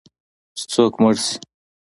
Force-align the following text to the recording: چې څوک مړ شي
چې 0.57 0.63
څوک 0.73 0.93
مړ 1.01 1.15
شي 1.25 1.35